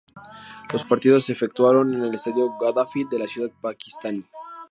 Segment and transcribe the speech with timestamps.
[0.73, 4.25] Los partidos se efectuaron en el Estadio Gaddafi de la ciudad pakistaní.